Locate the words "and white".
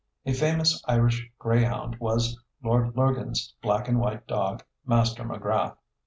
3.87-4.25